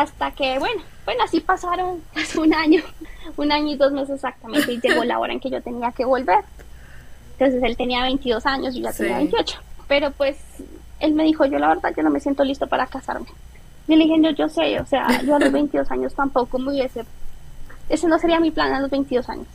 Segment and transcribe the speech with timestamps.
[0.00, 2.02] Hasta que, bueno, bueno, así pasaron
[2.38, 2.82] un año,
[3.36, 6.06] un año y dos meses exactamente, y llegó la hora en que yo tenía que
[6.06, 6.42] volver.
[7.32, 9.58] Entonces él tenía 22 años, y yo ya tenía 28.
[9.88, 10.38] Pero pues
[11.00, 13.26] él me dijo, yo la verdad, yo no me siento listo para casarme.
[13.88, 16.70] Y le dije, yo, yo sé, o sea, yo a los 22 años tampoco me
[16.70, 17.04] hubiese...
[17.90, 19.46] Ese no sería mi plan a los 22 años.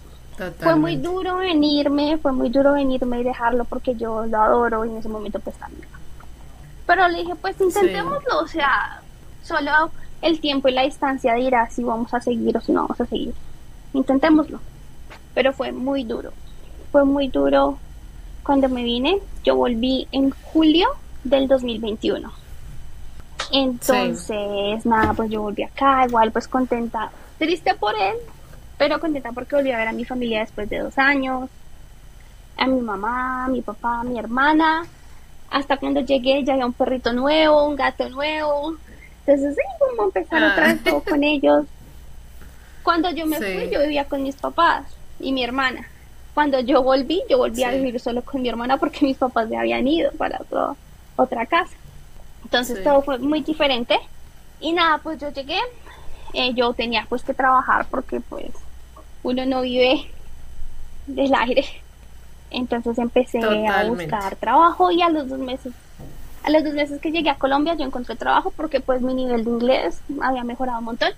[0.59, 4.89] Fue muy duro venirme, fue muy duro venirme y dejarlo porque yo lo adoro y
[4.89, 5.87] en ese momento pues también.
[6.85, 9.01] Pero le dije, pues intentémoslo, o sea,
[9.41, 9.91] solo
[10.25, 13.05] el tiempo y la distancia dirá si vamos a seguir o si no vamos a
[13.05, 13.33] seguir.
[13.93, 14.59] Intentémoslo.
[15.33, 16.33] Pero fue muy duro.
[16.91, 17.77] Fue muy duro
[18.43, 19.19] cuando me vine.
[19.43, 20.87] Yo volví en julio
[21.23, 22.31] del 2021.
[23.51, 28.15] Entonces, nada, pues yo volví acá, igual pues contenta, triste por él,
[28.77, 31.49] pero contenta porque volví a ver a mi familia después de dos años,
[32.57, 34.85] a mi mamá, a mi papá, a mi hermana.
[35.51, 38.75] Hasta cuando llegué ya había un perrito nuevo, un gato nuevo.
[39.25, 41.65] Entonces, sí, como empezar otra vez todo con ellos.
[42.83, 44.85] Cuando yo me fui, yo vivía con mis papás
[45.19, 45.87] y mi hermana.
[46.35, 49.61] Cuando yo volví, yo volví a vivir solo con mi hermana porque mis papás ya
[49.61, 50.41] habían ido para
[51.15, 51.75] otra casa.
[52.43, 53.97] Entonces todo fue muy diferente.
[54.59, 55.59] Y nada, pues yo llegué,
[56.33, 58.47] eh, yo tenía pues que trabajar porque pues
[59.23, 60.05] uno no vive
[61.07, 61.65] del aire.
[62.51, 65.73] Entonces empecé a buscar trabajo y a los dos meses,
[66.45, 69.43] a los dos meses que llegué a Colombia yo encontré trabajo porque pues mi nivel
[69.43, 71.11] de inglés había mejorado un montón.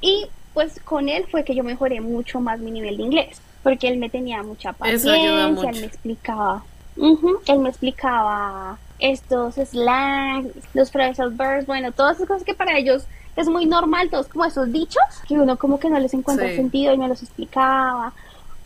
[0.00, 3.88] Y pues con él fue que yo mejoré mucho más mi nivel de inglés, porque
[3.88, 6.64] él me tenía mucha paciencia, él me explicaba,
[6.96, 13.04] él me explicaba estos slang, los phrasal verbs, bueno, todas esas cosas que para ellos
[13.36, 16.94] es muy normal, todos como esos dichos que uno como que no les encuentra sentido
[16.94, 18.14] y me los explicaba.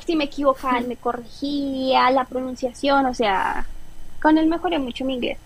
[0.06, 3.66] Si me equivocaba, él me corregía, la pronunciación, o sea,
[4.22, 5.38] con él mejoré mucho mi inglés.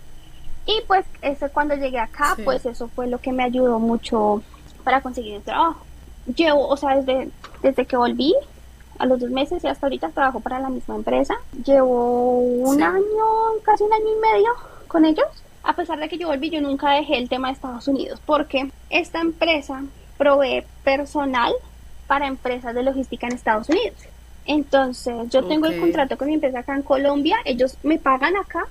[0.65, 4.41] Y pues eso cuando llegué acá, pues eso fue lo que me ayudó mucho
[4.83, 5.85] para conseguir el trabajo.
[6.35, 7.29] Llevo, o sea, desde,
[7.61, 8.33] desde que volví,
[8.97, 11.35] a los dos meses y hasta ahorita trabajo para la misma empresa.
[11.63, 13.03] Llevo un año,
[13.63, 14.51] casi un año y medio
[14.87, 15.27] con ellos.
[15.63, 18.69] A pesar de que yo volví, yo nunca dejé el tema de Estados Unidos porque
[18.89, 19.83] esta empresa
[20.17, 21.53] provee personal
[22.07, 23.97] para empresas de logística en Estados Unidos.
[24.45, 28.67] Entonces, yo tengo el contrato con mi empresa acá en Colombia, ellos me pagan acá,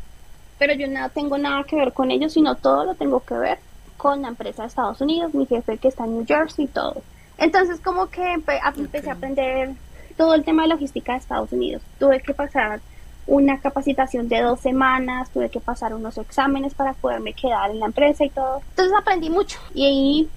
[0.67, 3.59] pero yo no tengo nada que ver con ellos, sino todo lo tengo que ver
[3.99, 7.03] con la empresa de Estados Unidos, mi jefe que está en New Jersey y todo.
[7.37, 9.73] Entonces, como que empecé a aprender
[10.17, 11.83] todo el tema de logística de Estados Unidos.
[11.99, 12.81] Tuve que pasar
[13.27, 17.87] una capacitación de dos semanas, tuve que pasar unos exámenes para poderme quedar en la
[17.87, 18.63] empresa y todo.
[18.71, 20.29] Entonces aprendí mucho y ahí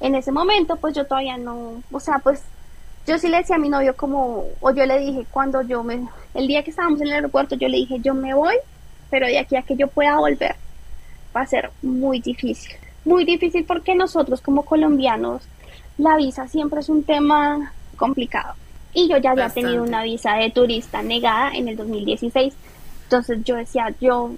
[0.00, 2.42] en ese momento pues yo todavía no, o sea, pues
[3.06, 6.08] yo sí le decía a mi novio como, o yo le dije cuando yo me,
[6.32, 8.54] el día que estábamos en el aeropuerto yo le dije yo me voy,
[9.10, 10.56] pero de aquí a que yo pueda volver
[11.36, 12.72] va a ser muy difícil.
[13.04, 15.42] Muy difícil porque nosotros como colombianos
[15.96, 18.54] la visa siempre es un tema complicado
[18.92, 22.54] y yo ya había tenido una visa de turista negada en el 2016.
[23.04, 24.32] Entonces yo decía, yo,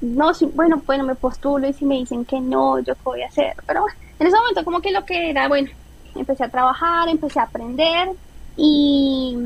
[0.00, 3.22] no, si, bueno, bueno, me postulo y si me dicen que no, yo qué voy
[3.22, 3.54] a hacer.
[3.66, 5.70] Pero bueno, en ese momento como que lo que era, bueno,
[6.14, 8.08] empecé a trabajar, empecé a aprender
[8.56, 9.36] y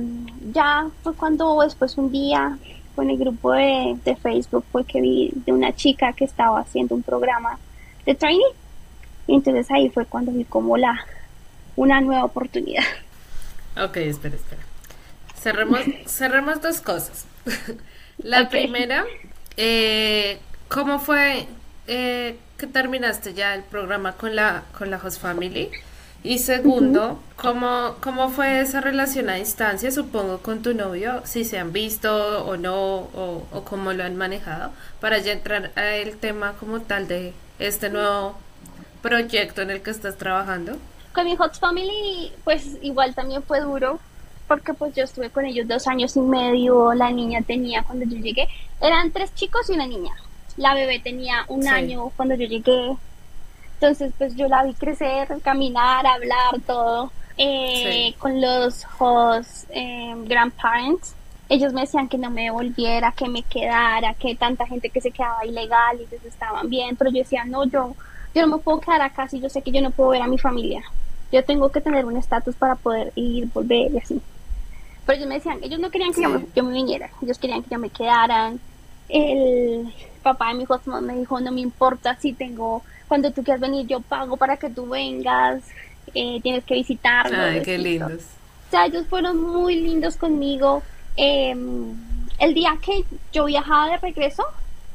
[0.52, 2.56] ya fue cuando después un día
[2.94, 6.94] con el grupo de, de Facebook fue que vi de una chica que estaba haciendo
[6.94, 7.58] un programa
[8.06, 8.52] de training.
[9.26, 11.06] Y entonces ahí fue cuando vi como la,
[11.76, 12.84] una nueva oportunidad.
[13.76, 14.62] Ok, espera, espera.
[15.34, 17.26] Cerremos, cerremos dos cosas.
[18.18, 19.04] La primera,
[19.56, 20.38] eh,
[20.68, 21.48] ¿cómo fue
[21.86, 25.70] eh, que terminaste ya el programa con la, con la Host Family?
[26.24, 31.20] Y segundo, ¿cómo, ¿cómo fue esa relación a distancia, supongo, con tu novio?
[31.24, 35.70] Si se han visto o no, o, o cómo lo han manejado, para ya entrar
[35.76, 38.36] al tema como tal de este nuevo
[39.02, 40.78] proyecto en el que estás trabajando.
[41.12, 44.00] Con mi Hot Family, pues igual también fue duro,
[44.48, 48.16] porque pues yo estuve con ellos dos años y medio, la niña tenía cuando yo
[48.16, 48.48] llegué,
[48.80, 50.14] eran tres chicos y una niña.
[50.56, 52.96] La bebé tenía un año cuando yo llegué,
[53.84, 57.10] entonces pues yo la vi crecer, caminar, hablar, todo.
[57.36, 61.14] Eh, con los host eh, grandparents,
[61.48, 65.10] ellos me decían que no me volviera, que me quedara, que tanta gente que se
[65.10, 67.94] quedaba ilegal y ellos estaban bien, pero yo decía, no, yo,
[68.34, 70.28] yo no me puedo quedar acá si yo sé que yo no puedo ver a
[70.28, 70.82] mi familia
[71.34, 74.20] yo tengo que tener un estatus para poder ir, volver y así.
[75.04, 77.78] Pero ellos me decían, ellos no querían que yo, me, viniera, ellos querían que yo
[77.78, 78.60] me quedaran.
[79.08, 79.92] El
[80.22, 83.86] papá de mi hijo me dijo, no me importa si tengo, cuando tú quieras venir
[83.86, 85.62] yo pago para que tú vengas,
[86.14, 87.36] eh, tienes que visitarme.
[87.36, 88.22] Ay, qué lindos.
[88.68, 90.82] O sea, ellos fueron muy lindos conmigo.
[91.16, 91.94] Em,
[92.38, 94.44] el día que yo viajaba de regreso,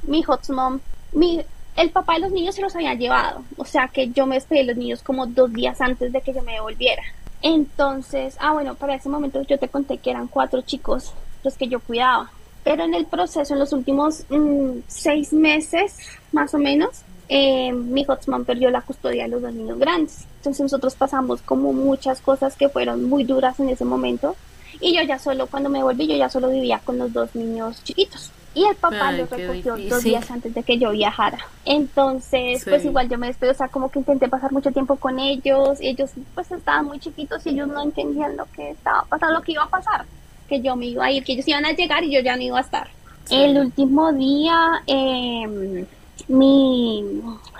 [0.04, 0.80] mi hot mom,
[1.14, 1.42] mi,
[1.76, 4.60] el papá de los niños se los había llevado, o sea que yo me despedí
[4.60, 7.04] de los niños como dos días antes de que yo me devolviera.
[7.42, 11.14] Entonces, ah bueno, para ese momento yo te conté que eran cuatro chicos
[11.44, 12.32] los que yo cuidaba,
[12.66, 15.96] pero en el proceso, en los últimos mm, seis meses
[16.34, 20.26] más o menos, eh, mi hotman perdió la custodia de los dos niños grandes.
[20.38, 24.36] Entonces nosotros pasamos como muchas cosas que fueron muy duras en ese momento.
[24.82, 27.84] Y yo ya solo, cuando me volví, yo ya solo vivía con los dos niños
[27.84, 28.32] chiquitos.
[28.56, 31.38] Y el papá lo recogió dos días antes de que yo viajara.
[31.66, 35.20] Entonces, pues igual yo me despedí, o sea, como que intenté pasar mucho tiempo con
[35.20, 35.78] ellos.
[35.82, 39.52] Ellos pues estaban muy chiquitos y ellos no entendían lo que estaba pasando, lo que
[39.52, 40.06] iba a pasar.
[40.48, 42.42] Que yo me iba a ir, que ellos iban a llegar y yo ya no
[42.42, 42.90] iba a estar.
[43.30, 45.86] El último día, eh,
[46.30, 47.04] mi,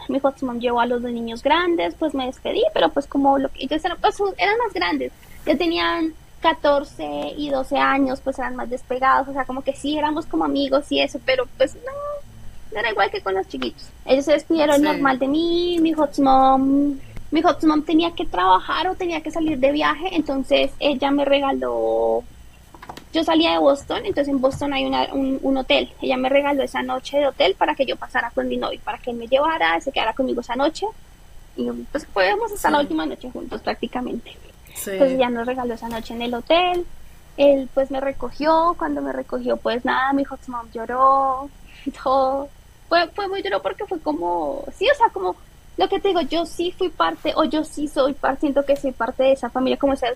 [0.08, 3.50] mi hotman llevó a los dos niños grandes, pues me despedí, pero pues como lo
[3.50, 5.12] que ellos eran, pues, eran más grandes,
[5.46, 9.98] ya tenían 14 y 12 años, pues eran más despegados, o sea, como que sí
[9.98, 13.90] éramos como amigos y eso, pero pues no, era igual que con los chiquitos.
[14.06, 16.98] Ellos se despidieron normal de mí, mi hotmom,
[17.32, 22.24] mi hotmom tenía que trabajar o tenía que salir de viaje, entonces ella me regaló
[23.12, 25.92] yo salía de Boston, entonces en Boston hay un, hotel.
[26.02, 29.00] Ella me regaló esa noche de hotel para que yo pasara con mi novio, para
[29.00, 30.86] que él me llevara, se quedara conmigo esa noche.
[31.56, 34.38] Y pues podemos estar la última noche juntos prácticamente.
[34.68, 36.86] Entonces ella nos regaló esa noche en el hotel.
[37.38, 41.50] Él pues me recogió, cuando me recogió pues nada, mi hot mom lloró,
[42.04, 42.50] todo.
[42.88, 45.36] Fue, fue muy duro porque fue como, sí, o sea, como
[45.78, 48.76] lo que te digo, yo sí fui parte, o yo sí soy parte, siento que
[48.76, 50.16] soy parte de esa familia, como ese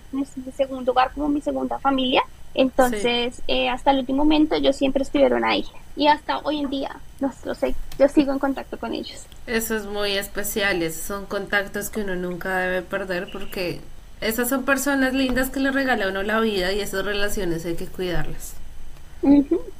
[0.54, 2.22] segundo hogar, como mi segunda familia.
[2.54, 5.64] Entonces, eh, hasta el último momento, ellos siempre estuvieron ahí.
[5.96, 9.26] Y hasta hoy en día, no lo sé, yo sigo en contacto con ellos.
[9.46, 13.80] Eso es muy especial, esos son contactos que uno nunca debe perder porque
[14.20, 17.74] esas son personas lindas que le regala a uno la vida y esas relaciones hay
[17.74, 18.54] que cuidarlas.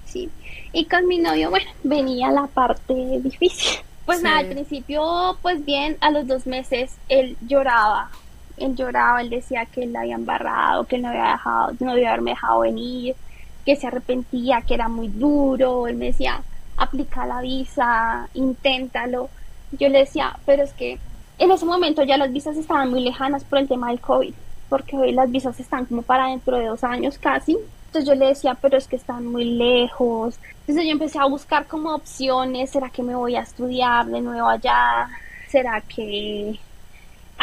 [0.06, 0.30] sí,
[0.72, 5.96] y con mi novio, bueno, venía la parte difícil pues nada, al principio, pues bien,
[6.00, 8.10] a los dos meses él lloraba.
[8.56, 11.90] Él lloraba, él decía que él la había embarrado, que él no había dejado, no
[11.90, 13.16] había haberme dejado venir,
[13.64, 15.86] que se arrepentía, que era muy duro.
[15.88, 16.42] Él me decía,
[16.76, 19.28] aplica la visa, inténtalo.
[19.72, 20.98] Yo le decía, pero es que
[21.38, 24.34] en ese momento ya las visas estaban muy lejanas por el tema del COVID,
[24.68, 27.58] porque hoy las visas están como para dentro de dos años casi.
[27.86, 30.38] Entonces yo le decía, pero es que están muy lejos.
[30.60, 34.48] Entonces yo empecé a buscar como opciones, ¿será que me voy a estudiar de nuevo
[34.48, 35.08] allá?
[35.48, 36.58] ¿Será que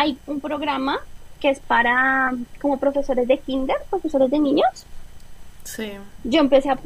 [0.02, 1.00] hay un programa
[1.40, 4.86] que es para como profesores de kinder, profesores de niños?
[5.64, 5.92] Sí.
[6.24, 6.78] Yo empecé a,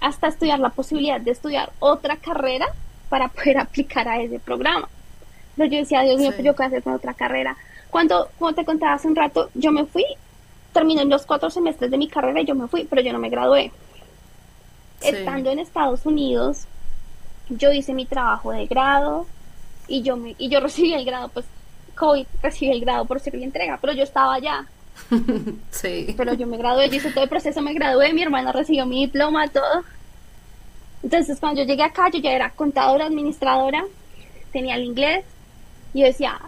[0.00, 2.66] hasta estudiar la posibilidad de estudiar otra carrera
[3.08, 4.88] para poder aplicar a ese programa.
[5.56, 7.56] Pero yo decía, Dios mío, yo qué hacer con otra carrera.
[7.90, 10.04] Cuando, como te contaba hace un rato, yo me fui
[10.74, 13.30] terminé los cuatro semestres de mi carrera y yo me fui, pero yo no me
[13.30, 13.70] gradué.
[15.00, 16.66] Estando en Estados Unidos,
[17.48, 19.26] yo hice mi trabajo de grado
[19.86, 21.46] y yo me, y yo recibí el grado, pues
[21.94, 24.66] COVID recibí el grado por ser entrega, pero yo estaba allá.
[25.70, 26.14] sí.
[26.16, 29.06] Pero yo me gradué, yo hice todo el proceso, me gradué, mi hermana recibió mi
[29.06, 29.84] diploma, todo.
[31.02, 33.84] Entonces cuando yo llegué acá, yo ya era contadora, administradora,
[34.52, 35.24] tenía el inglés,
[35.92, 36.40] y yo decía,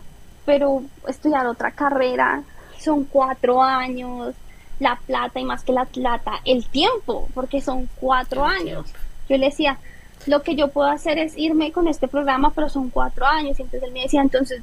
[0.44, 2.42] pero estudiar otra carrera,
[2.78, 4.34] son cuatro años,
[4.78, 8.86] la plata y más que la plata, el tiempo, porque son cuatro años.
[9.28, 9.78] Yo le decía,
[10.26, 13.58] lo que yo puedo hacer es irme con este programa, pero son cuatro años.
[13.58, 14.62] Y entonces él me decía, entonces,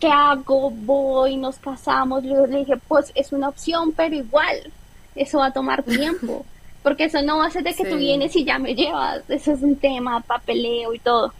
[0.00, 0.70] ¿qué hago?
[0.70, 2.22] Voy, nos casamos.
[2.22, 4.72] Yo le dije, pues es una opción, pero igual,
[5.14, 6.44] eso va a tomar tiempo.
[6.82, 9.22] Porque eso no va a ser de que tú vienes y ya me llevas.
[9.28, 11.34] Eso es un tema, papeleo y todo.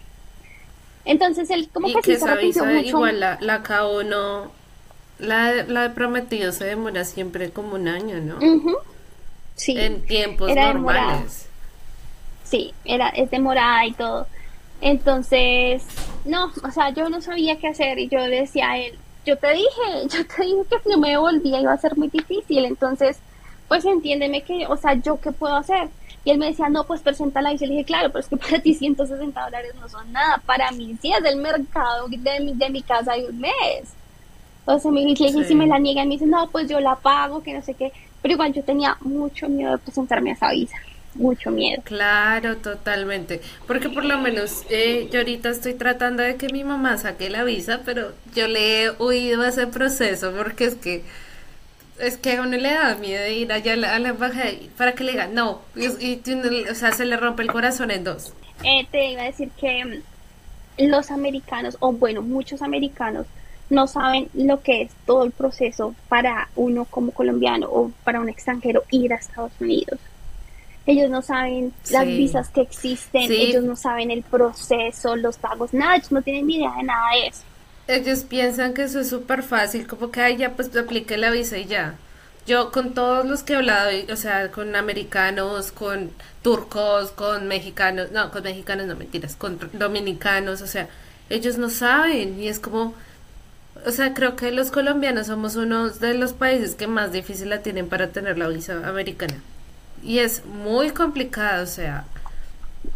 [1.05, 2.69] Entonces él como que, se mucho.
[2.71, 3.59] Igual la, la
[4.05, 4.51] no
[5.19, 8.39] la, la de prometido se demora siempre como un año, ¿no?
[9.55, 9.79] Sí.
[9.79, 11.49] En tiempos normales.
[12.45, 14.27] Sí, era, es demorada y todo.
[14.81, 15.83] Entonces,
[16.29, 19.53] no, o sea, yo no sabía qué hacer y yo decía a él, yo te
[19.53, 23.19] dije, yo te dije que si no me volvía iba a ser muy difícil, entonces,
[23.67, 25.89] pues entiéndeme que, o sea, yo qué puedo hacer.
[26.25, 27.53] Y él me decía, no, pues preséntala.
[27.53, 30.43] Y yo le dije, claro, pero es que para ti 160 dólares no son nada.
[30.45, 33.95] Para mí, sí es del mercado de mi, de mi casa de un mes.
[34.61, 37.55] Entonces me dice, si me la niegan, me dice, no, pues yo la pago, que
[37.55, 37.93] no sé qué.
[38.21, 40.77] Pero igual yo tenía mucho miedo de presentarme a esa visa.
[41.19, 41.83] Mucho miedo.
[41.85, 43.41] Claro, totalmente.
[43.67, 47.43] Porque por lo menos eh, yo ahorita estoy tratando de que mi mamá saque la
[47.43, 51.03] visa, pero yo le he huido a ese proceso porque es que
[51.99, 55.03] es que a uno le da miedo de ir allá a la, embajada para que
[55.03, 55.61] le digan no.
[55.75, 56.21] Y,
[56.71, 58.33] o sea, se le rompe el corazón en dos.
[58.63, 60.03] Eh, te iba a decir que
[60.79, 63.27] los americanos, o bueno, muchos americanos,
[63.71, 68.29] no saben lo que es todo el proceso para uno como colombiano o para un
[68.29, 69.99] extranjero ir a Estados Unidos.
[70.89, 75.97] Ellos no saben las visas que existen, ellos no saben el proceso, los pagos, nada,
[75.97, 77.43] ellos no tienen ni idea de nada de eso.
[77.87, 81.59] Ellos piensan que eso es súper fácil, como que, ay, ya pues aplique la visa
[81.59, 81.97] y ya.
[82.47, 86.11] Yo con todos los que he hablado, o sea, con americanos, con
[86.43, 90.89] turcos, con mexicanos, no, con mexicanos no mentiras, con dominicanos, o sea,
[91.29, 92.95] ellos no saben y es como,
[93.85, 97.61] o sea, creo que los colombianos somos uno de los países que más difícil la
[97.61, 99.35] tienen para tener la visa americana
[100.03, 102.05] y es muy complicado, o sea,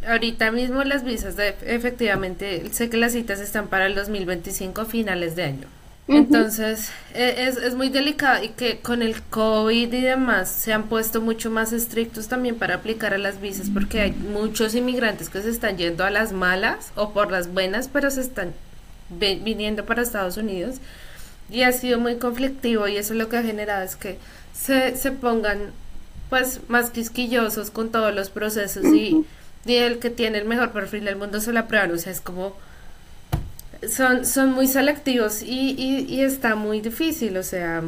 [0.06, 5.36] ahorita mismo las visas, de, efectivamente, sé que las citas están para el 2025 finales
[5.36, 5.68] de año.
[6.08, 10.84] Entonces, e, es, es muy delicado y que con el COVID y demás se han
[10.84, 15.40] puesto mucho más estrictos también para aplicar a las visas porque hay muchos inmigrantes que
[15.42, 18.52] se están yendo a las malas o por las buenas, pero se están
[19.08, 20.76] viniendo para Estados Unidos
[21.50, 24.18] y ha sido muy conflictivo y eso lo que ha generado es que
[24.54, 25.72] se, se pongan
[26.32, 29.26] pues más quisquillosos con todos los procesos y,
[29.66, 32.56] el que tiene el mejor perfil del mundo se la prueban, o sea, es como
[33.86, 37.82] son, son muy selectivos y, y, está muy difícil, o sea,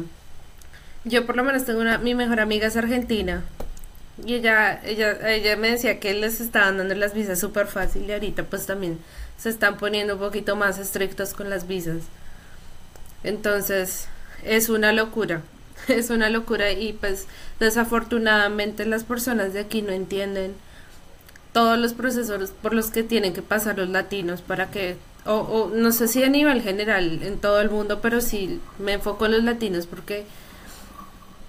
[1.05, 3.43] yo por lo menos tengo una, mi mejor amiga es argentina
[4.23, 8.11] y ella, ella, ella me decía que les estaban dando las visas súper fácil y
[8.11, 8.99] ahorita pues también
[9.39, 12.03] se están poniendo un poquito más estrictos con las visas.
[13.23, 14.07] Entonces,
[14.43, 15.41] es una locura.
[15.93, 17.27] es una locura y pues
[17.59, 20.53] desafortunadamente las personas de aquí no entienden
[21.53, 25.69] todos los procesos por los que tienen que pasar los latinos para que, o, o
[25.69, 29.31] no sé si a nivel general en todo el mundo, pero sí me enfoco en
[29.33, 30.25] los latinos porque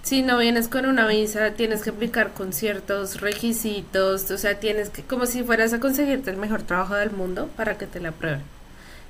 [0.03, 4.89] si no vienes con una visa tienes que aplicar con ciertos requisitos, o sea, tienes
[4.89, 8.09] que, como si fueras a conseguirte el mejor trabajo del mundo para que te la
[8.09, 8.56] aprueben.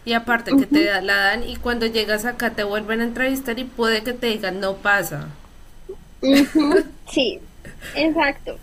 [0.07, 3.65] Y aparte que te la dan y cuando llegas acá te vuelven a entrevistar y
[3.65, 5.27] puede que te digan no pasa.
[7.11, 7.41] Sí,
[7.93, 8.57] exacto.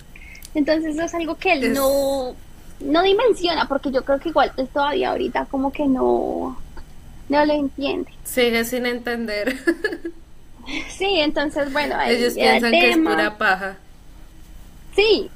[0.54, 2.34] Entonces eso es algo que él no,
[2.80, 6.58] no dimensiona porque yo creo que igual él todavía ahorita como que no,
[7.28, 8.10] no lo entiende.
[8.24, 9.54] Sigue sin entender.
[10.96, 13.76] Sí, entonces bueno, ellos piensan que es pura paja.
[14.96, 15.28] Sí,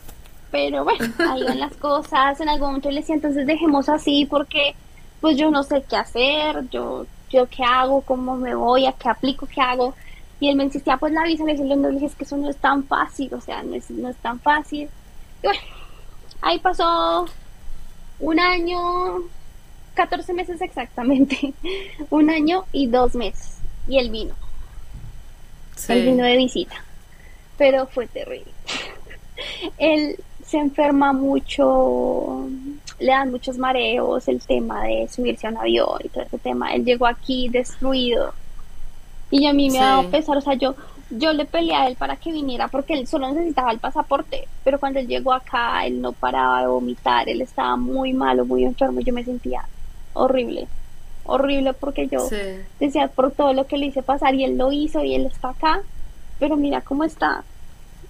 [0.50, 2.40] pero bueno, ahí van las cosas.
[2.40, 4.74] En algún momento le decía, entonces dejemos así porque
[5.20, 9.08] pues yo no sé qué hacer, yo, yo qué hago, cómo me voy, a qué
[9.08, 9.94] aplico, qué hago.
[10.40, 12.84] Y él me insistía, pues la visa, le dije, es que eso no es tan
[12.84, 14.88] fácil, o sea, no es, no es tan fácil.
[15.42, 15.60] Y bueno,
[16.40, 17.26] ahí pasó
[18.20, 18.78] un año,
[19.94, 21.54] 14 meses exactamente,
[22.10, 23.58] un año y dos meses.
[23.88, 24.34] Y él vino.
[25.88, 26.76] Él vino de visita.
[27.56, 28.52] Pero fue terrible.
[29.78, 32.48] él se enferma mucho
[32.98, 36.72] le dan muchos mareos, el tema de subirse a un avión y todo ese tema.
[36.74, 38.32] Él llegó aquí destruido.
[39.30, 40.74] Y a mí me ha dado pesar, o sea, yo,
[41.10, 44.80] yo le peleé a él para que viniera porque él solo necesitaba el pasaporte, pero
[44.80, 49.00] cuando él llegó acá, él no paraba de vomitar, él estaba muy malo, muy enfermo,
[49.00, 49.68] yo me sentía
[50.14, 50.66] horrible,
[51.24, 52.26] horrible porque yo
[52.80, 55.50] decía por todo lo que le hice pasar y él lo hizo y él está
[55.50, 55.82] acá,
[56.38, 57.44] pero mira cómo está.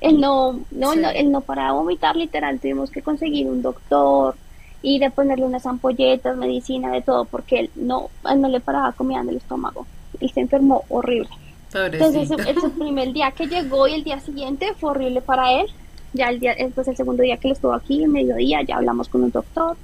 [0.00, 4.36] Él no, no, no él no paraba de vomitar, literal, tuvimos que conseguir un doctor,
[4.82, 8.92] y de ponerle unas ampolletas, medicina, de todo, porque él no, él no le paraba
[8.92, 9.86] comida en el estómago.
[10.20, 11.28] y se enfermó horrible.
[11.72, 15.66] Entonces, ese, primer día que llegó y el día siguiente fue horrible para él.
[16.14, 19.08] Ya el día, después el segundo día que él estuvo aquí, el mediodía, ya hablamos
[19.08, 19.76] con un doctor,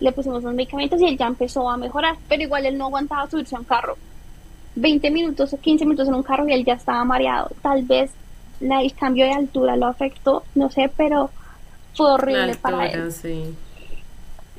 [0.00, 3.28] le pusimos unos medicamentos y él ya empezó a mejorar, pero igual él no aguantaba
[3.28, 3.96] subirse a un carro.
[4.76, 7.50] 20 minutos o 15 minutos en un carro y él ya estaba mareado.
[7.60, 8.10] Tal vez
[8.60, 11.30] la, el cambio de altura lo afectó, no sé, pero
[11.94, 13.12] fue horrible para él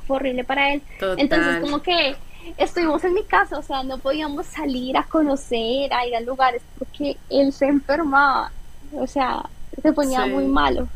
[0.08, 0.82] fue horrible para él.
[1.18, 2.16] Entonces como que
[2.58, 6.62] estuvimos en mi casa, o sea, no podíamos salir a conocer, a ir a lugares
[6.80, 8.52] porque él se enfermaba,
[8.94, 9.44] o sea,
[9.82, 10.88] se ponía muy malo.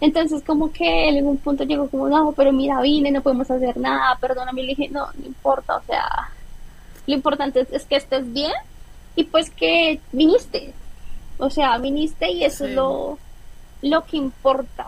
[0.00, 3.50] Entonces como que él en un punto llegó como, no, pero mira, vine, no podemos
[3.50, 6.30] hacer nada, perdóname, le dije, no, no importa, o sea,
[7.06, 8.52] lo importante es, que estés bien
[9.16, 10.72] y pues que viniste,
[11.38, 13.18] o sea, viniste y eso es lo,
[13.82, 14.86] lo que importa.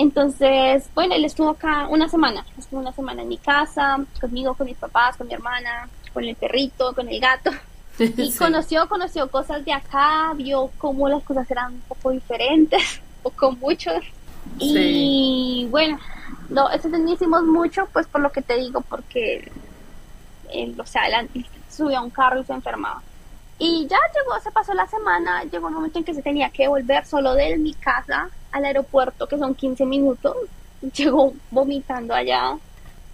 [0.00, 4.66] Entonces, bueno, él estuvo acá una semana, estuvo una semana en mi casa, conmigo, con
[4.66, 7.50] mis papás, con mi hermana, con el perrito, con el gato.
[7.98, 13.28] Y conoció, conoció cosas de acá, vio cómo las cosas eran un poco diferentes, o
[13.28, 13.90] con mucho.
[14.58, 15.98] Y bueno,
[16.48, 19.52] no, eso no hicimos mucho, pues por lo que te digo, porque
[20.50, 21.28] él, o sea, él
[21.68, 23.02] subió a un carro y se enfermaba.
[23.62, 26.66] Y ya llegó, se pasó la semana, llegó un momento en que se tenía que
[26.66, 30.34] volver solo de mi casa al aeropuerto, que son 15 minutos,
[30.94, 32.56] llegó vomitando allá.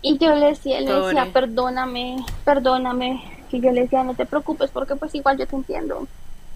[0.03, 3.25] Y yo le decía, le decía, perdóname, perdóname.
[3.51, 6.07] Y yo le decía, no te preocupes, porque pues igual yo te entiendo.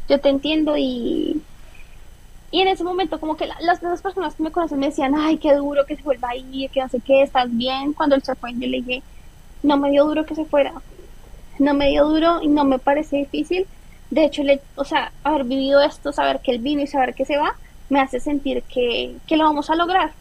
[0.08, 1.42] Yo te entiendo y,
[2.52, 5.38] Y en ese momento como que las, las personas que me conocen me decían, ay,
[5.38, 7.92] qué duro que se vuelva a ir, que no sé qué, estás bien.
[7.92, 9.02] Cuando él se fue, yo le dije,
[9.64, 10.74] no me dio duro que se fuera.
[11.58, 13.66] No me dio duro y no me parece difícil.
[14.10, 17.24] De hecho, le, o sea, haber vivido esto, saber que él vino y saber que
[17.24, 17.54] se va,
[17.88, 20.12] me hace sentir que, que lo vamos a lograr,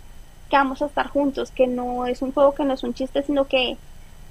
[0.50, 3.24] que vamos a estar juntos, que no es un juego, que no es un chiste,
[3.24, 3.78] sino que,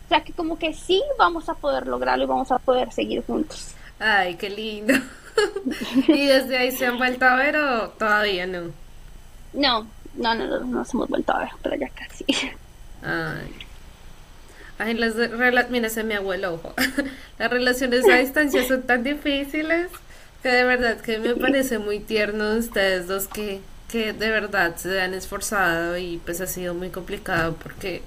[0.06, 3.24] o sea, que como que sí vamos a poder lograrlo y vamos a poder seguir
[3.24, 3.74] juntos.
[3.98, 4.94] Ay, qué lindo.
[6.08, 8.70] ¿Y desde ahí se han vuelto a ver o todavía no?
[9.52, 12.24] No, no, no, no, nos hemos vuelto a ver, pero ya casi.
[13.02, 13.67] Ay.
[14.78, 16.74] Ay, las relaciones, mira, ese mi abuelo, ojo.
[17.38, 19.90] Las relaciones a distancia son tan difíciles
[20.42, 25.00] que de verdad que me parece muy tierno ustedes dos que, que de verdad se
[25.00, 28.02] han esforzado y pues ha sido muy complicado porque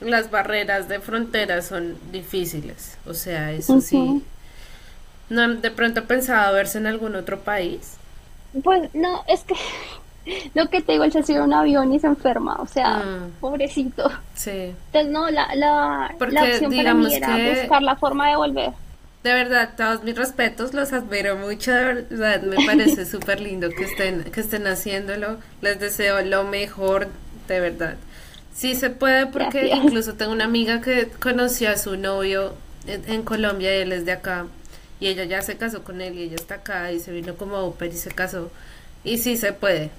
[0.00, 2.96] las barreras de frontera son difíciles.
[3.06, 4.22] O sea, eso sí
[5.28, 7.94] ¿No de pronto pensado verse en algún otro país?
[8.62, 9.54] Pues no, es que
[10.54, 13.40] lo que te digo, él se sube un avión y se enferma, o sea, mm.
[13.40, 14.10] pobrecito.
[14.34, 14.72] Sí.
[14.92, 18.70] Entonces, no, la, la, la opción para mí era buscar la forma de volver.
[19.22, 23.84] De verdad, todos mis respetos, los admiro mucho, de verdad, me parece súper lindo que
[23.84, 25.38] estén, que estén haciéndolo.
[25.60, 27.08] Les deseo lo mejor,
[27.48, 27.96] de verdad.
[28.54, 32.54] Sí se puede porque incluso tengo una amiga que conoció a su novio
[32.86, 34.46] en, en Colombia y él es de acá
[35.00, 37.58] y ella ya se casó con él y ella está acá y se vino como
[37.58, 38.50] oper y se casó.
[39.04, 39.90] Y sí se puede,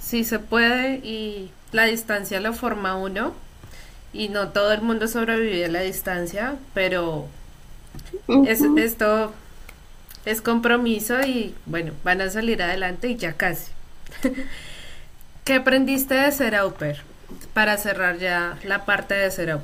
[0.00, 3.34] sí se puede y la distancia lo forma uno.
[4.12, 7.28] Y no todo el mundo sobrevive a la distancia, pero
[8.46, 9.32] es, esto
[10.24, 13.70] es compromiso y bueno, van a salir adelante y ya casi.
[15.44, 16.74] ¿Qué aprendiste de ser au
[17.54, 19.60] Para cerrar ya la parte de ser au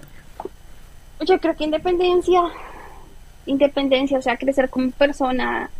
[1.21, 2.43] Yo creo que independencia
[3.47, 5.71] independencia, o sea, crecer como persona,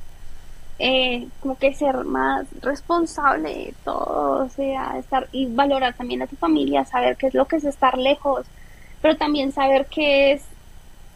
[0.78, 6.26] eh, como que ser más responsable de todo, o sea, estar y valorar también a
[6.26, 8.47] tu familia, saber qué es lo que es estar lejos,
[9.00, 10.42] pero también saber qué es,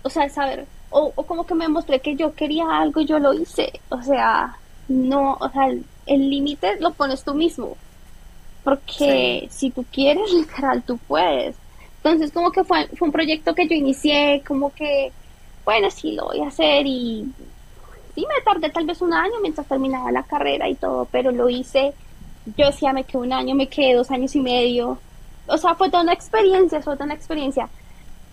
[0.03, 3.35] o sea, saber, o, como que me mostré que yo quería algo y yo lo
[3.35, 4.57] hice, o sea,
[4.89, 5.69] no, o sea,
[6.07, 7.77] el límite lo pones tú mismo,
[8.65, 11.57] porque si tú quieres, literal, tú puedes.
[12.03, 15.13] Entonces, como que fue, fue un proyecto que yo inicié, como que
[15.65, 17.27] bueno, sí lo voy a hacer y
[18.21, 21.49] sí me tardé tal vez un año mientras terminaba la carrera y todo, pero lo
[21.49, 21.95] hice,
[22.57, 24.99] yo decía me quedé un año, me quedé dos años y medio,
[25.47, 27.69] o sea, fue toda una experiencia, fue toda una experiencia,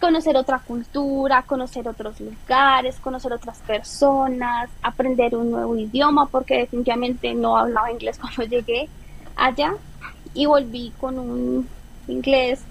[0.01, 7.33] conocer otra cultura, conocer otros lugares, conocer otras personas, aprender un nuevo idioma, porque definitivamente
[7.33, 8.89] no hablaba inglés cuando llegué
[9.35, 9.73] allá.
[10.33, 11.67] Y volví con un
[12.07, 12.61] inglés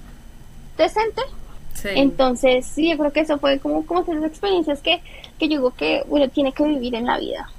[0.78, 1.22] decente,
[1.84, 5.02] entonces, sí, yo creo que eso fue como, como las experiencias que,
[5.38, 7.50] que yo digo que uno tiene que vivir en la vida.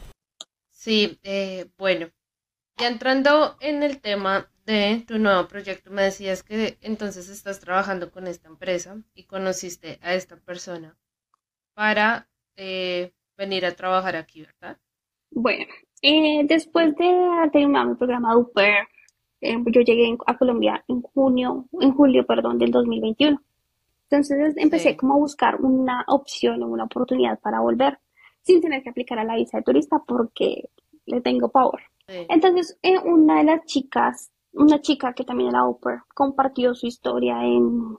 [0.69, 2.07] Sí, eh, bueno,
[2.77, 8.11] ya entrando en el tema de tu nuevo proyecto, me decías que entonces estás trabajando
[8.11, 10.97] con esta empresa y conociste a esta persona
[11.73, 14.77] para eh, venir a trabajar aquí, ¿verdad?
[15.31, 15.65] Bueno,
[16.01, 18.87] eh, después de terminar mi programa UPER,
[19.41, 23.41] yo llegué a Colombia en junio, en julio, perdón, del 2021.
[24.09, 27.99] Entonces empecé como a buscar una opción o una oportunidad para volver
[28.41, 30.69] sin tener que aplicar a la visa de turista porque
[31.05, 31.81] le tengo power.
[32.07, 37.43] Entonces eh, una de las chicas, una chica que también era Oprah, compartió su historia
[37.43, 37.97] en,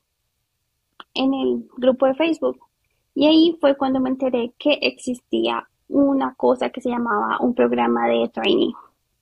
[1.13, 2.59] en el grupo de Facebook.
[3.15, 8.09] Y ahí fue cuando me enteré que existía una cosa que se llamaba un programa
[8.09, 8.73] de training.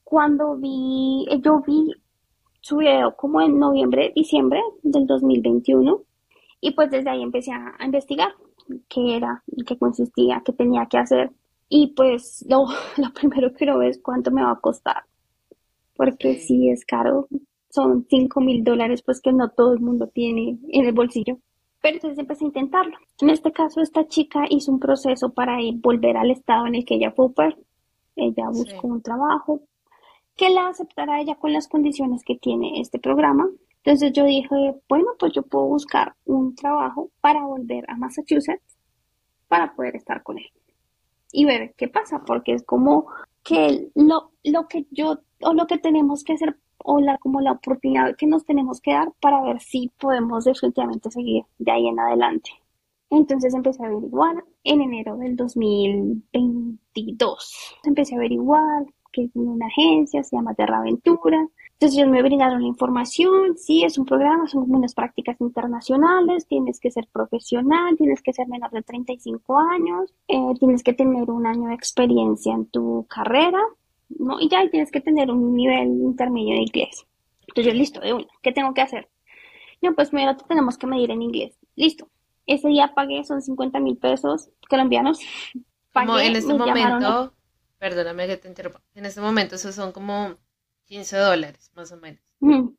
[0.04, 1.92] Cuando vi, yo vi
[2.60, 6.02] su video como en noviembre, diciembre del 2021
[6.60, 8.32] y pues desde ahí empecé a, investigar
[8.88, 11.30] qué era, qué consistía, qué tenía que hacer.
[11.68, 12.66] Y pues lo,
[12.96, 15.04] lo primero que quiero es cuánto me va a costar.
[15.94, 17.28] Porque si es caro,
[17.70, 21.38] son 5 mil dólares, pues que no todo el mundo tiene en el bolsillo.
[21.80, 22.96] Pero entonces empecé a intentarlo.
[23.20, 26.96] En este caso, esta chica hizo un proceso para volver al estado en el que
[26.96, 27.28] ella fue
[28.16, 29.62] Ella buscó un trabajo
[30.36, 33.48] que la aceptara ella con las condiciones que tiene este programa
[33.86, 38.76] entonces yo dije, bueno, pues yo puedo buscar un trabajo para volver a Massachusetts
[39.46, 40.50] para poder estar con él
[41.30, 43.06] y ver qué pasa, porque es como
[43.44, 47.52] que lo, lo que yo o lo que tenemos que hacer o la como la
[47.52, 52.00] oportunidad que nos tenemos que dar para ver si podemos definitivamente seguir de ahí en
[52.00, 52.50] adelante.
[53.08, 57.78] Entonces empecé a averiguar en enero del 2022.
[57.84, 61.46] Empecé a averiguar que es una agencia, se llama Terra Aventura.
[61.78, 66.80] Entonces ellos me brindaron la información, sí, es un programa, son unas prácticas internacionales, tienes
[66.80, 71.46] que ser profesional, tienes que ser menor de 35 años, eh, tienes que tener un
[71.46, 73.60] año de experiencia en tu carrera
[74.08, 74.40] ¿no?
[74.40, 77.06] Y ya tienes que tener un nivel intermedio de inglés.
[77.48, 79.08] Entonces yo, listo, de una, ¿qué tengo que hacer?
[79.82, 81.58] No, pues primero tenemos que medir en inglés.
[81.74, 82.08] Listo.
[82.46, 85.18] Ese día pagué, son 50 mil pesos colombianos.
[85.92, 87.34] Como en este momento,
[87.78, 90.36] perdóname que te interrumpa, en este momento esos son como
[90.86, 92.20] 15 dólares, más o menos.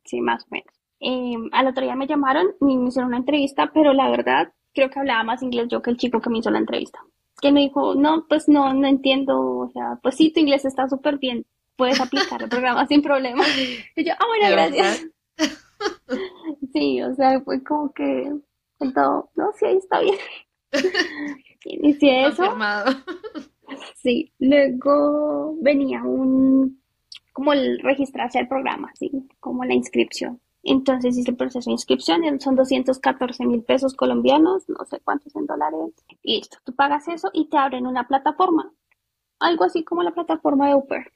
[0.04, 0.74] Sí, más o menos.
[1.00, 4.90] Em, al otro día me llamaron y me hicieron una entrevista, pero la verdad creo
[4.90, 7.00] que hablaba más inglés yo que el chico que me hizo la entrevista.
[7.40, 10.88] Que me dijo, no, pues no, no entiendo, o sea, pues sí, tu inglés está
[10.88, 13.44] súper bien, puedes aplicar el programa sin problema.
[13.96, 15.06] Y yo, ah, bueno, gracias.
[16.72, 18.32] Sí, o sea, fue como que
[18.94, 20.16] todo, no, sí, ahí está bien.
[21.64, 22.56] Inicié eso.
[23.94, 26.80] Sí, luego venía un,
[27.38, 30.40] como el registrarse al programa, sí, como la inscripción.
[30.64, 35.46] Entonces hice el proceso de inscripción, son 214 mil pesos colombianos, no sé cuántos en
[35.46, 35.94] dólares.
[36.20, 38.72] Y listo, tú pagas eso y te abren una plataforma,
[39.38, 41.12] algo así como la plataforma de Uber.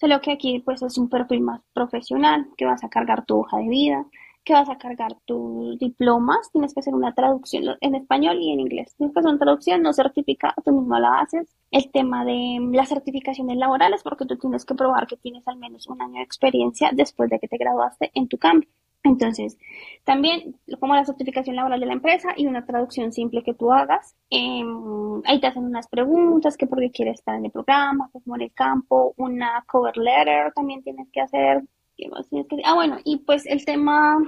[0.00, 3.58] Solo que aquí pues es un perfil más profesional, que vas a cargar tu hoja
[3.58, 4.06] de vida,
[4.48, 8.60] que vas a cargar tus diplomas, tienes que hacer una traducción en español y en
[8.60, 8.94] inglés.
[8.96, 11.54] Tienes que hacer una traducción no certificada, tú mismo la haces.
[11.70, 15.86] El tema de las certificaciones laborales, porque tú tienes que probar que tienes al menos
[15.86, 18.70] un año de experiencia después de que te graduaste en tu cambio.
[19.04, 19.58] Entonces,
[20.04, 24.16] también como la certificación laboral de la empresa y una traducción simple que tú hagas.
[24.30, 28.36] Em, ahí te hacen unas preguntas, que por qué quieres estar en el programa, como
[28.36, 31.62] en el campo, una cover letter también tienes que hacer.
[31.98, 34.18] ¿Qué más tienes que Ah, bueno, y pues el tema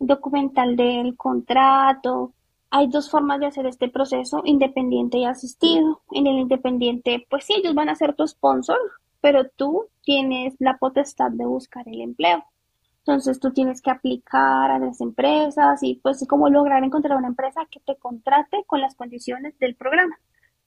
[0.00, 2.32] documental del contrato.
[2.70, 6.02] Hay dos formas de hacer este proceso, independiente y asistido.
[6.10, 8.76] En el independiente, pues sí, ellos van a ser tu sponsor,
[9.20, 12.44] pero tú tienes la potestad de buscar el empleo.
[12.98, 17.64] Entonces tú tienes que aplicar a las empresas y pues cómo lograr encontrar una empresa
[17.70, 20.18] que te contrate con las condiciones del programa,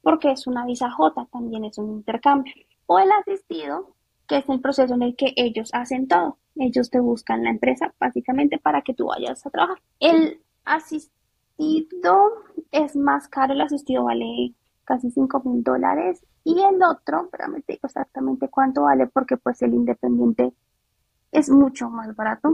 [0.01, 2.53] porque es una visa J, también es un intercambio.
[2.85, 3.93] O el asistido,
[4.29, 6.37] que es el proceso en el que ellos hacen todo.
[6.55, 9.81] Ellos te buscan la empresa básicamente para que tú vayas a trabajar.
[9.99, 14.53] El asistido es más caro, el asistido vale
[14.85, 19.61] casi 5 mil dólares y el otro, pero me digo exactamente cuánto vale porque pues
[19.63, 20.53] el independiente
[21.31, 22.51] es mucho más barato.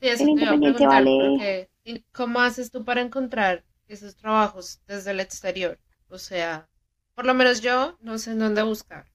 [0.00, 1.70] Sí, eso el independiente vale.
[2.12, 5.78] ¿Cómo haces tú para encontrar esos trabajos desde el exterior?
[6.10, 6.68] O sea,
[7.14, 9.06] por lo menos yo no sé en dónde buscar.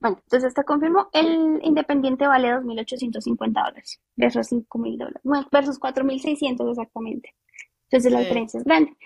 [0.00, 5.78] Mm, bueno, entonces te confirmo, el independiente vale 2.850 dólares versus 5.000 dólares, bueno, versus
[5.78, 7.34] 4.600 exactamente.
[7.90, 8.96] Entonces la diferencia es grande.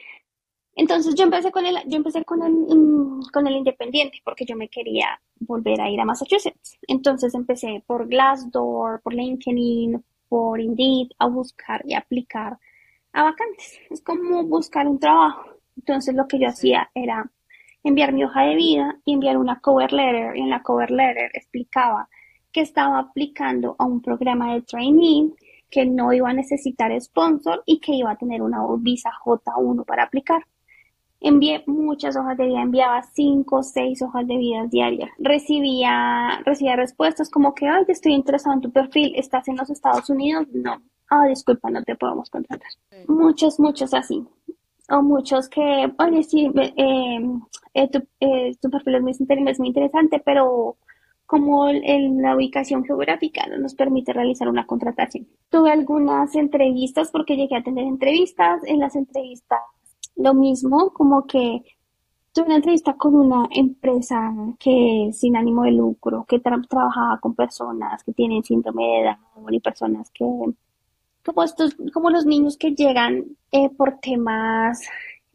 [0.76, 4.68] Entonces yo empecé con el, yo empecé con el, con el independiente porque yo me
[4.68, 6.78] quería volver a ir a Massachusetts.
[6.88, 12.58] Entonces empecé por Glassdoor, por LinkedIn, por Indeed a buscar y aplicar
[13.12, 13.78] a vacantes.
[13.90, 15.44] Es como buscar un trabajo.
[15.76, 17.30] Entonces lo que yo hacía era
[17.84, 20.36] enviar mi hoja de vida y enviar una cover letter.
[20.36, 22.08] Y en la cover letter explicaba
[22.50, 25.30] que estaba aplicando a un programa de training,
[25.70, 30.04] que no iba a necesitar sponsor y que iba a tener una visa J1 para
[30.04, 30.46] aplicar.
[31.20, 35.10] Envié muchas hojas de vida, enviaba cinco o seis hojas de vida diarias.
[35.18, 40.08] Recibía, recibía respuestas como que, ay, estoy interesado en tu perfil, ¿estás en los Estados
[40.10, 40.46] Unidos?
[40.52, 40.82] No.
[41.10, 42.68] Ah, disculpa, no te podemos contratar.
[43.08, 44.24] Muchos, muchos así.
[44.90, 47.20] O muchos que, oye, sí, eh,
[47.74, 49.12] eh, tu, eh, tu, perfil es muy,
[49.48, 50.76] es muy interesante, pero
[51.26, 55.26] como en la ubicación geográfica no nos permite realizar una contratación.
[55.48, 58.62] Tuve algunas entrevistas porque llegué a tener entrevistas.
[58.66, 59.60] En las entrevistas
[60.16, 61.62] lo mismo, como que
[62.32, 68.02] tuve una entrevista con una empresa que sin ánimo de lucro, que trabajaba con personas
[68.04, 70.24] que tienen síndrome de Down y personas que,
[71.24, 74.82] como estos, como los niños que llegan eh, por temas,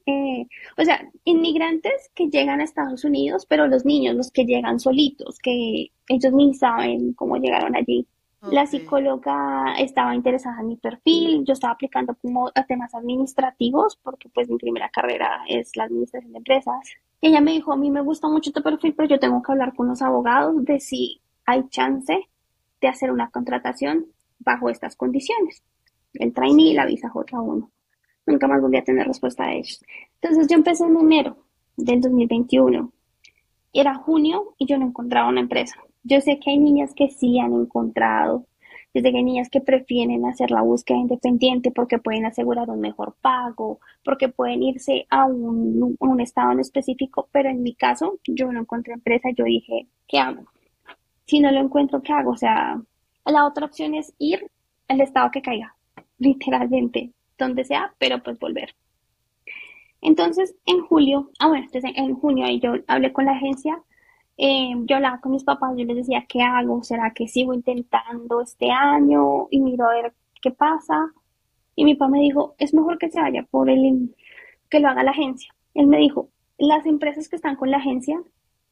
[0.06, 0.48] eh,
[0.78, 5.38] o sea, inmigrantes que llegan a Estados Unidos, pero los niños, los que llegan solitos,
[5.40, 8.08] que ellos ni saben cómo llegaron allí.
[8.52, 14.30] La psicóloga estaba interesada en mi perfil, yo estaba aplicando como a temas administrativos, porque
[14.30, 16.80] pues mi primera carrera es la administración de empresas.
[17.22, 19.76] ella me dijo, a mí me gusta mucho tu perfil, pero yo tengo que hablar
[19.76, 22.30] con los abogados de si hay chance
[22.80, 24.06] de hacer una contratación
[24.40, 25.62] bajo estas condiciones.
[26.14, 27.70] El trainee y la visa J1.
[28.26, 29.84] Nunca más volví a tener respuesta de ellos.
[30.22, 31.38] Entonces yo empecé en enero
[31.78, 32.92] del 2021.
[33.74, 35.76] Era junio y yo no encontraba una empresa.
[36.04, 38.46] Yo sé que hay niñas que sí han encontrado,
[38.94, 43.16] desde que hay niñas que prefieren hacer la búsqueda independiente porque pueden asegurar un mejor
[43.22, 48.52] pago, porque pueden irse a un, un estado en específico, pero en mi caso yo
[48.52, 50.46] no encontré empresa, yo dije, ¿qué hago?
[51.26, 52.32] Si no lo encuentro, ¿qué hago?
[52.32, 52.82] O sea,
[53.26, 54.50] la otra opción es ir
[54.88, 55.76] al estado que caiga,
[56.20, 58.76] literalmente, donde sea, pero pues volver.
[60.02, 63.82] Entonces, en julio, ah bueno, entonces en junio ahí yo hablé con la agencia
[64.42, 66.82] eh, yo hablaba con mis papás, yo les decía, ¿qué hago?
[66.82, 71.12] ¿Será que sigo intentando este año y miro a ver qué pasa?
[71.76, 74.16] Y mi papá me dijo, es mejor que se vaya por el,
[74.70, 75.54] que lo haga la agencia.
[75.74, 78.22] Él me dijo, las empresas que están con la agencia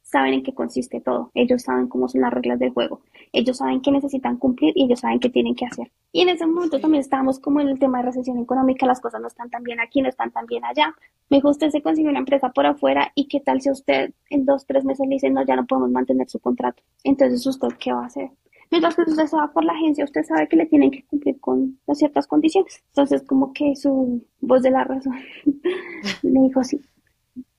[0.07, 1.31] saben en qué consiste todo.
[1.33, 3.01] Ellos saben cómo son las reglas del juego.
[3.33, 5.91] Ellos saben qué necesitan cumplir y ellos saben qué tienen que hacer.
[6.13, 9.19] Y en ese momento también estábamos como en el tema de recesión económica, las cosas
[9.21, 10.95] no están tan bien aquí, no están tan bien allá.
[11.29, 14.45] Me dijo, usted se consigue una empresa por afuera y qué tal si usted en
[14.45, 16.83] dos, tres meses le dice, no, ya no podemos mantener su contrato.
[17.03, 18.31] Entonces, ¿usted qué va a hacer?
[18.71, 21.39] Mientras que usted se va por la agencia, usted sabe que le tienen que cumplir
[21.41, 22.81] con ciertas condiciones.
[22.89, 25.15] Entonces, como que su voz de la razón
[26.23, 26.79] me dijo, sí.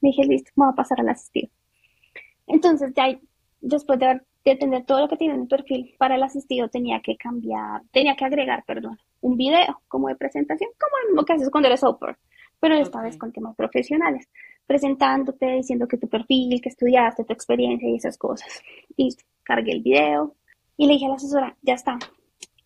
[0.00, 1.48] Me dije, listo, me voy a pasar al asistido.
[2.48, 3.18] Entonces, ya
[3.60, 7.00] después de, de tener todo lo que tiene en el perfil para el asistido, tenía
[7.00, 11.50] que cambiar, tenía que agregar, perdón, un video como de presentación, como lo que haces
[11.50, 12.16] cuando eres software,
[12.60, 14.28] pero esta vez con temas profesionales,
[14.66, 18.62] presentándote, diciendo que tu perfil, que estudiaste, tu experiencia y esas cosas.
[18.96, 20.34] Y cargué el video
[20.76, 21.98] y le dije a la asesora, ya está,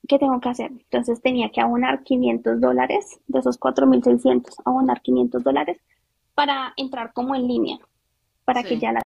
[0.09, 0.71] ¿qué tengo que hacer?
[0.71, 5.79] Entonces tenía que abonar 500 dólares, de esos 4.600, abonar 500 dólares
[6.35, 7.79] para entrar como en línea,
[8.45, 9.01] para que ya la